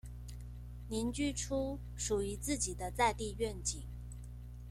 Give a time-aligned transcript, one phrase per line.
[0.89, 3.83] 凝聚出屬於自己的在地願景